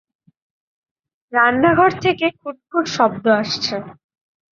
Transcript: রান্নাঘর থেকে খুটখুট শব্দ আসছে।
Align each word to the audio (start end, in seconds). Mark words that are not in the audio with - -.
রান্নাঘর 1.33 1.91
থেকে 2.03 2.25
খুটখুট 2.39 2.85
শব্দ 2.97 3.25
আসছে। 3.41 3.75